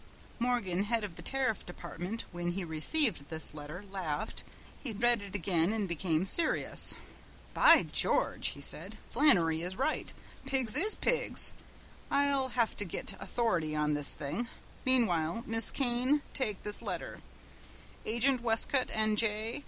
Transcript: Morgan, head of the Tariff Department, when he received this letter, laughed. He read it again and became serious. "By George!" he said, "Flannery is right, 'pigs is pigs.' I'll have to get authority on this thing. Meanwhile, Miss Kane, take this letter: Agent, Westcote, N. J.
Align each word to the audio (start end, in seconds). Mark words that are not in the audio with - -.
Morgan, 0.39 0.85
head 0.85 1.03
of 1.03 1.13
the 1.13 1.21
Tariff 1.21 1.63
Department, 1.63 2.23
when 2.31 2.53
he 2.53 2.63
received 2.63 3.29
this 3.29 3.53
letter, 3.53 3.85
laughed. 3.91 4.43
He 4.83 4.93
read 4.93 5.21
it 5.21 5.35
again 5.35 5.71
and 5.71 5.87
became 5.87 6.25
serious. 6.25 6.95
"By 7.53 7.83
George!" 7.83 8.47
he 8.47 8.61
said, 8.61 8.97
"Flannery 9.11 9.61
is 9.61 9.75
right, 9.75 10.11
'pigs 10.47 10.75
is 10.75 10.95
pigs.' 10.95 11.53
I'll 12.09 12.47
have 12.47 12.75
to 12.77 12.83
get 12.83 13.13
authority 13.21 13.75
on 13.75 13.93
this 13.93 14.15
thing. 14.15 14.47
Meanwhile, 14.87 15.43
Miss 15.45 15.69
Kane, 15.69 16.23
take 16.33 16.63
this 16.63 16.81
letter: 16.81 17.19
Agent, 18.03 18.41
Westcote, 18.41 18.89
N. 18.97 19.15
J. 19.17 19.59